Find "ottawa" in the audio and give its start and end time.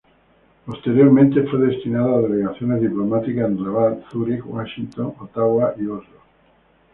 5.19-5.75